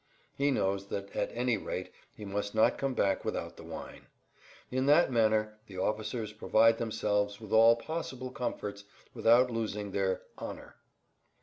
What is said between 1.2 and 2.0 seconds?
any rate